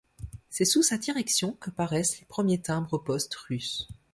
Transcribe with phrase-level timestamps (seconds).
[0.49, 3.87] C'est sous sa direction que paraissent les premiers timbres-poste russes.